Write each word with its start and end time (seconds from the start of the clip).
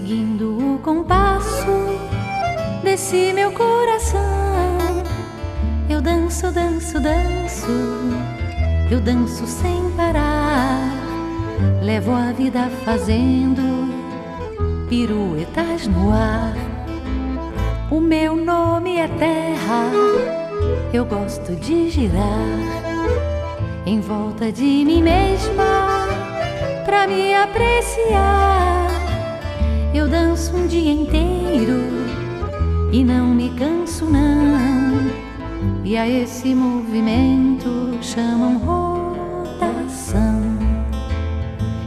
seguindo 0.00 0.56
o 0.56 0.78
compasso 0.78 1.66
desse 2.82 3.34
meu 3.34 3.52
coração. 3.52 4.18
Eu 5.90 6.00
danço, 6.00 6.50
danço, 6.50 6.98
danço, 6.98 7.66
eu 8.90 8.98
danço 8.98 9.46
sem 9.46 9.90
parar. 9.98 10.88
Levo 11.82 12.12
a 12.12 12.32
vida 12.32 12.70
fazendo 12.82 13.92
piruetas 14.88 15.86
no 15.86 16.10
ar. 16.10 16.54
O 17.90 18.00
meu 18.00 18.36
nome 18.36 18.96
é 18.96 19.08
Terra, 19.08 19.90
eu 20.94 21.04
gosto 21.04 21.54
de 21.56 21.90
girar 21.90 22.24
em 23.84 24.00
volta 24.00 24.50
de 24.50 24.62
mim 24.62 25.02
mesma 25.02 26.08
pra 26.86 27.06
me 27.06 27.34
apreciar. 27.34 28.79
Eu 29.92 30.08
danço 30.08 30.56
um 30.56 30.68
dia 30.68 30.92
inteiro 30.92 31.80
e 32.92 33.02
não 33.02 33.34
me 33.34 33.50
canso 33.50 34.04
não. 34.04 35.10
E 35.84 35.96
a 35.96 36.08
esse 36.08 36.54
movimento 36.54 37.98
chamam 38.00 38.58
rotação. 38.58 40.40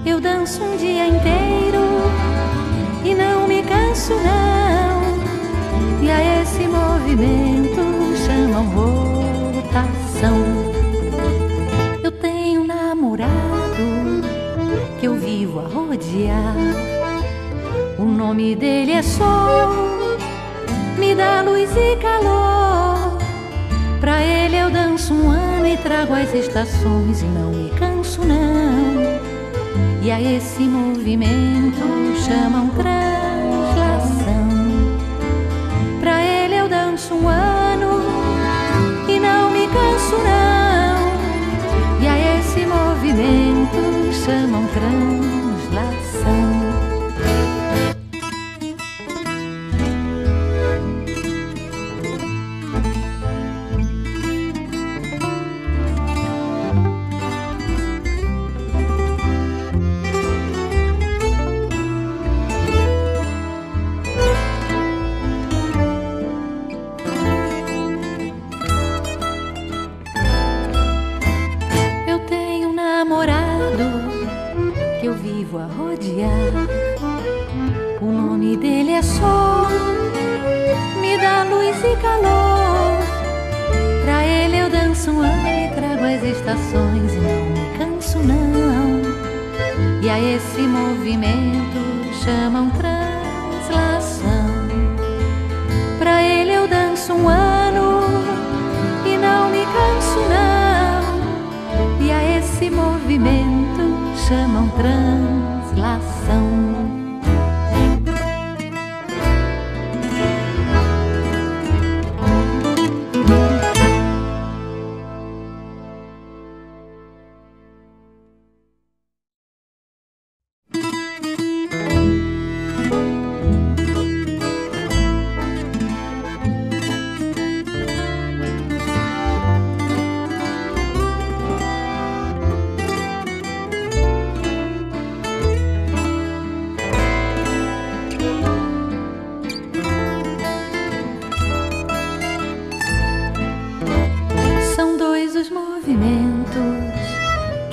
Eu 0.06 0.20
danço 0.20 0.62
um 0.62 0.76
dia 0.76 1.08
inteiro 1.08 1.80
e 3.06 3.16
não 3.16 3.48
me 3.48 3.64
canso 3.64 4.14
não. 4.16 6.04
E 6.04 6.12
a 6.12 6.42
esse 6.42 6.68
movimento 6.68 7.81
chamam 8.28 8.66
rotação. 8.66 10.44
Eu 12.04 12.12
tenho 12.12 12.64
um 12.64 12.68
namorado 12.68 13.31
que 15.00 15.08
eu 15.08 15.16
vivo 15.16 15.62
a 15.62 15.68
rodear. 15.70 16.93
O 18.04 18.06
nome 18.06 18.54
dele 18.54 18.92
é 18.92 19.02
Sol, 19.02 20.18
me 21.00 21.16
dá 21.16 21.42
luz 21.42 21.70
e 21.72 21.96
calor. 21.96 23.18
Pra 24.02 24.22
ele 24.22 24.58
eu 24.58 24.70
danço 24.70 25.14
um 25.14 25.30
ano 25.30 25.66
e 25.66 25.78
trago 25.78 26.14
as 26.14 26.34
estações 26.34 27.22
e 27.22 27.26
não 27.26 27.52
me 27.52 27.70
canso 27.70 28.20
não. 28.26 29.22
E 30.02 30.12
a 30.12 30.20
esse 30.20 30.64
movimento 30.64 31.80
chamam 32.26 32.68
translação. 32.72 34.50
Pra 36.02 36.22
ele 36.22 36.56
eu 36.56 36.68
danço 36.68 37.14
um 37.16 37.30
ano 37.30 38.02
e 39.08 39.18
não 39.18 39.50
me 39.50 39.66
canso 39.68 40.18
não. 40.18 42.02
E 42.02 42.08
a 42.09 42.38
esse 42.38 42.66
movimento 42.66 44.12
chamam 44.26 44.68
translação. 44.68 45.33
Vivo 75.53 75.59
a 75.59 75.68
rodear. 75.68 76.52
O 78.02 78.06
nome 78.12 78.58
dele 78.58 78.91
é 78.91 79.02
Sol, 79.02 79.68
me 81.00 81.18
dá 81.18 81.44
luz 81.44 81.78
e 81.78 81.96
calor. 82.02 82.97
Pra 84.03 84.25
ele 84.25 84.58
eu 84.58 84.69
danço 84.69 85.12
um 85.12 85.22
ano 85.22 85.47
e 85.47 85.69
trago 85.75 86.03
as 86.03 86.24
estações 86.24 87.14
e 87.14 87.19
não 87.19 87.46
me 87.52 87.78
canso 87.78 88.19
não. 88.19 89.02
E 90.02 90.09
a 90.09 90.19
esse 90.19 90.62
movimento 90.62 91.80
chamam 92.24 92.70
translação. 92.72 94.24
Pra 96.00 96.22
ele 96.24 96.52
eu 96.53 96.68
danço 96.68 97.14
um 97.14 97.30
ano 97.30 97.53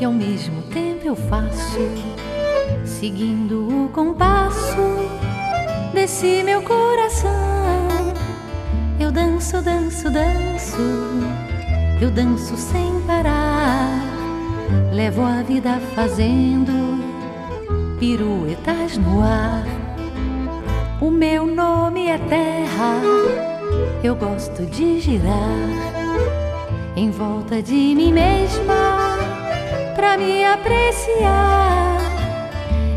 que 0.00 0.04
ao 0.06 0.12
mesmo 0.14 0.62
tempo 0.62 1.06
eu 1.06 1.14
faço, 1.14 1.78
seguindo 2.86 3.68
o 3.68 3.90
compasso 3.90 4.78
desse 5.92 6.42
meu 6.42 6.62
coração. 6.62 7.28
Eu 8.98 9.12
danço, 9.12 9.60
danço, 9.60 10.10
danço, 10.10 10.78
eu 12.00 12.10
danço 12.10 12.56
sem 12.56 12.98
parar. 13.06 13.90
Levo 14.90 15.20
a 15.20 15.42
vida 15.42 15.78
fazendo 15.94 16.98
piruetas 17.98 18.96
no 18.96 19.22
ar. 19.22 19.66
O 20.98 21.10
meu 21.10 21.46
nome 21.46 22.06
é 22.06 22.16
Terra, 22.16 23.02
eu 24.02 24.16
gosto 24.16 24.64
de 24.64 24.98
girar 24.98 25.90
em 26.96 27.10
volta 27.10 27.62
de 27.62 27.74
mim 27.94 28.14
mesma 28.14 28.99
pra 29.94 30.16
me 30.16 30.44
apreciar. 30.44 31.98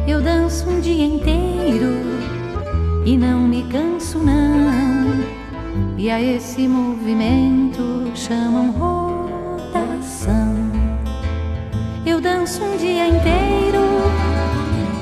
Eu 0.07 0.21
danço 0.21 0.69
um 0.69 0.79
dia 0.79 1.05
inteiro 1.05 1.93
e 3.05 3.17
não 3.17 3.41
me 3.47 3.63
canso 3.63 4.19
não. 4.19 5.23
E 5.97 6.09
a 6.09 6.21
esse 6.21 6.67
movimento 6.67 8.11
chamam 8.15 8.71
rotação. 8.71 10.53
Eu 12.05 12.19
danço 12.19 12.63
um 12.63 12.77
dia 12.77 13.07
inteiro 13.07 13.79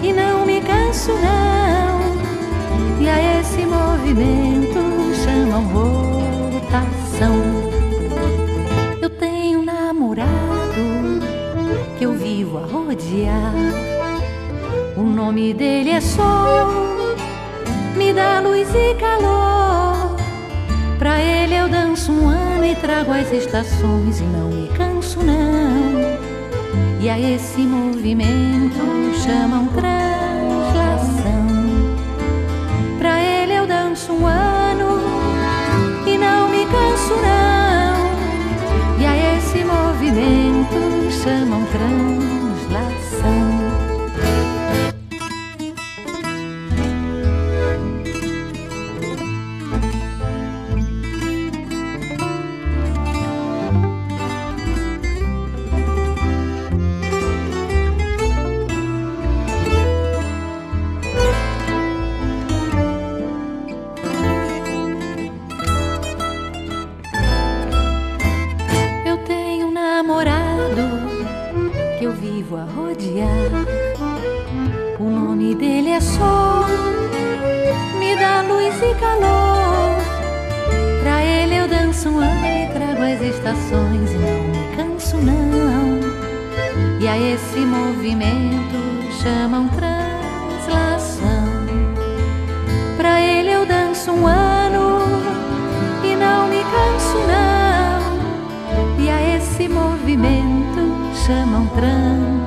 e 0.03 0.13
não 0.13 0.45
me 0.45 0.61
canso 0.61 1.11
não. 1.13 3.01
E 3.01 3.09
a 3.09 3.39
esse 3.39 3.65
movimento 3.65 4.60
O 14.97 15.03
nome 15.03 15.53
dele 15.53 15.91
é 15.91 16.01
Sol, 16.01 16.67
me 17.95 18.13
dá 18.13 18.41
luz 18.41 18.67
e 18.75 18.95
calor. 18.95 20.17
Pra 20.99 21.21
ele 21.21 21.55
eu 21.55 21.69
danço 21.69 22.11
um 22.11 22.27
ano 22.27 22.65
e 22.65 22.75
trago 22.75 23.13
as 23.13 23.31
estações 23.31 24.19
e 24.19 24.23
não 24.23 24.49
me 24.49 24.67
canso 24.75 25.23
não. 25.23 26.01
E 26.99 27.09
a 27.09 27.17
esse 27.17 27.61
movimento 27.61 28.75
chamam 29.23 29.67
translação. 29.67 30.20
Chamam 41.23 41.63
translação. 41.65 43.50
O 74.99 75.03
nome 75.03 75.53
dele 75.55 75.89
é 75.89 76.01
sol, 76.01 76.65
me 77.99 78.15
dá 78.15 78.41
luz 78.41 78.75
e 78.81 78.95
calor. 78.99 79.95
Pra 81.03 81.23
ele 81.23 81.55
eu 81.55 81.67
danço 81.67 82.09
um 82.09 82.19
ano 82.19 82.45
e 82.45 82.67
trago 82.73 83.01
as 83.01 83.21
estações 83.21 84.11
e 84.11 84.17
não 84.17 84.43
me 84.47 84.75
canso 84.75 85.17
não. 85.17 85.99
E 86.99 87.07
a 87.07 87.17
esse 87.17 87.59
movimento 87.59 88.77
chamam 89.21 89.67
translação. 89.69 91.21
Pra 92.97 93.21
ele 93.21 93.51
eu 93.51 93.65
danço 93.65 94.11
um 94.11 94.25
ano 94.27 94.99
e 96.03 96.15
não 96.15 96.47
me 96.47 96.63
canso 96.63 97.17
não. 97.27 99.03
E 99.03 99.09
a 99.09 99.37
esse 99.37 99.67
movimento 99.67 100.95
chamam 101.25 101.67
translação. 101.67 102.40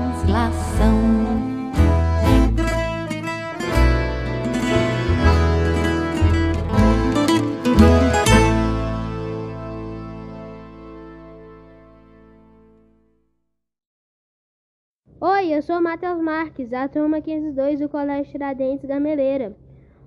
Oi, 15.20 15.54
eu 15.54 15.62
sou 15.62 15.80
Matheus 15.80 16.20
Marques, 16.20 16.70
da 16.70 16.88
turma 16.88 17.20
502 17.20 17.80
do 17.80 17.88
Colégio 17.88 18.32
Tiradentes 18.32 18.84
Gameleira. 18.84 19.54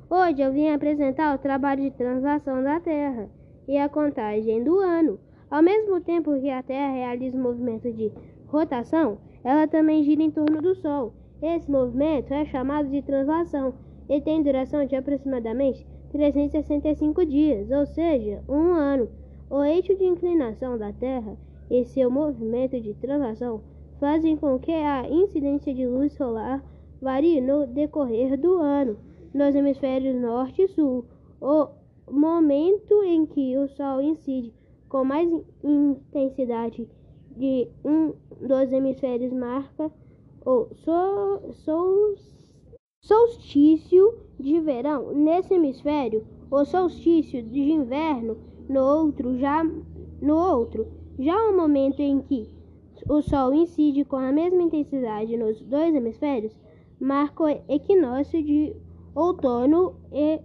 Hoje 0.10 0.42
eu 0.42 0.52
vim 0.52 0.70
apresentar 0.70 1.36
o 1.36 1.38
trabalho 1.38 1.84
de 1.84 1.92
translação 1.92 2.64
da 2.64 2.80
Terra 2.80 3.30
e 3.68 3.78
a 3.78 3.88
contagem 3.88 4.64
do 4.64 4.80
ano. 4.80 5.20
Ao 5.50 5.62
mesmo 5.62 6.02
tempo 6.02 6.40
que 6.40 6.50
a 6.50 6.64
Terra 6.64 6.92
realiza 6.94 7.38
o 7.38 7.42
movimento 7.42 7.92
de 7.92 8.12
rotação, 8.48 9.20
ela 9.48 9.66
também 9.66 10.04
gira 10.04 10.22
em 10.22 10.30
torno 10.30 10.62
do 10.62 10.76
Sol. 10.76 11.14
Esse 11.42 11.72
movimento 11.72 12.34
é 12.34 12.44
chamado 12.44 12.90
de 12.90 13.02
translação 13.02 13.76
e 14.10 14.20
tem 14.20 14.44
duração 14.44 14.86
de 14.86 14.94
aproximadamente 14.94 15.88
365 16.12 17.26
dias, 17.26 17.72
ou 17.72 17.86
seja, 17.86 18.44
um 18.50 18.74
ano. 18.74 19.08
O 19.50 19.64
eixo 19.64 19.96
de 19.96 20.04
inclinação 20.04 20.78
da 20.78 20.92
Terra 20.92 21.38
e 21.72 21.86
seu 21.86 22.12
movimento 22.12 22.78
de 22.82 22.94
translação 22.96 23.62
fazem 24.02 24.36
com 24.36 24.60
que 24.60 24.74
a 24.74 25.10
incidência 25.10 25.74
de 25.74 25.88
luz 25.88 26.12
solar 26.12 26.62
varie 27.02 27.40
no 27.40 27.66
decorrer 27.66 28.38
do 28.38 28.58
ano 28.58 28.98
nos 29.34 29.56
hemisférios 29.56 30.20
norte 30.20 30.64
e 30.64 30.68
sul. 30.68 31.06
O 31.40 31.70
momento 32.12 33.02
em 33.02 33.26
que 33.26 33.58
o 33.58 33.70
Sol 33.70 34.02
incide 34.02 34.54
com 34.90 35.06
mais 35.06 35.30
intensidade 35.64 36.90
de 37.38 37.68
um 37.86 38.14
dos 38.42 38.72
hemisférios 38.72 39.32
marca 39.32 39.92
o 40.46 40.68
solstício 43.02 44.18
de 44.40 44.60
verão 44.60 45.14
nesse 45.14 45.54
hemisfério, 45.54 46.26
o 46.50 46.66
solstício 46.66 47.44
de 47.44 47.60
inverno 47.72 48.38
no 48.70 48.82
outro 48.82 49.38
já 49.38 49.64
no 50.22 50.36
outro. 50.36 50.88
Já 51.20 51.36
o 51.50 51.58
momento 51.58 52.00
em 52.00 52.22
que 52.22 52.48
o 53.10 53.22
Sol 53.22 53.54
incide 53.54 54.06
com 54.06 54.18
a 54.18 54.32
mesma 54.32 54.62
intensidade 54.62 55.36
nos 55.38 55.62
dois 55.62 55.94
hemisférios, 55.96 56.56
marca 57.00 57.44
o 57.44 57.48
equinócio 57.48 58.44
de 58.44 58.76
outono 59.16 59.96
e, 60.12 60.40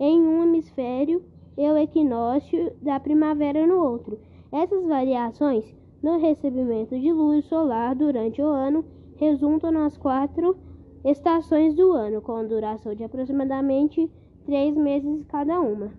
em 0.00 0.20
um 0.20 0.44
hemisfério 0.44 1.22
e 1.56 1.70
o 1.70 1.76
equinócio 1.76 2.72
da 2.80 2.98
primavera 3.00 3.66
no 3.66 3.82
outro. 3.84 4.18
Essas 4.50 4.86
variações 4.86 5.76
no 6.02 6.18
recebimento 6.18 6.98
de 6.98 7.12
luz 7.12 7.44
solar 7.46 7.94
durante 7.94 8.40
o 8.40 8.46
ano 8.46 8.84
resultam 9.16 9.70
nas 9.70 9.96
quatro 9.96 10.56
estações 11.04 11.74
do 11.74 11.92
ano, 11.92 12.20
com 12.20 12.46
duração 12.46 12.94
de 12.94 13.04
aproximadamente 13.04 14.10
três 14.44 14.76
meses 14.76 15.24
cada 15.26 15.60
uma. 15.60 15.90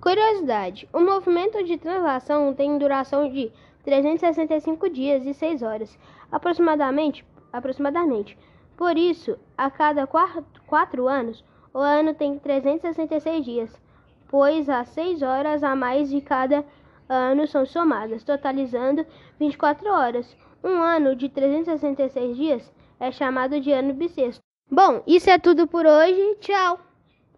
Curiosidade: 0.00 0.88
o 0.92 1.00
movimento 1.00 1.62
de 1.64 1.78
translação 1.78 2.54
tem 2.54 2.78
duração 2.78 3.30
de 3.30 3.50
365 3.84 4.88
dias 4.90 5.26
e 5.26 5.34
6 5.34 5.62
horas, 5.62 5.98
aproximadamente. 6.30 7.24
aproximadamente. 7.52 8.36
Por 8.76 8.98
isso, 8.98 9.38
a 9.56 9.70
cada 9.70 10.06
4 10.06 11.06
anos, 11.06 11.44
o 11.72 11.78
ano 11.78 12.12
tem 12.12 12.38
366 12.38 13.44
dias, 13.44 13.82
pois 14.28 14.68
as 14.68 14.88
6 14.88 15.22
horas 15.22 15.62
a 15.62 15.76
mais 15.76 16.10
de 16.10 16.20
cada 16.20 16.64
ano 17.08 17.46
são 17.46 17.66
somadas, 17.66 18.24
totalizando 18.24 19.06
24 19.38 19.88
horas. 19.90 20.36
Um 20.62 20.82
ano 20.82 21.14
de 21.14 21.28
366 21.28 22.36
dias 22.36 22.72
é 22.98 23.10
chamado 23.12 23.60
de 23.60 23.70
ano 23.72 23.92
bissexto. 23.92 24.42
Bom, 24.70 25.02
isso 25.06 25.28
é 25.28 25.38
tudo 25.38 25.66
por 25.66 25.84
hoje. 25.84 26.36
Tchau! 26.40 26.93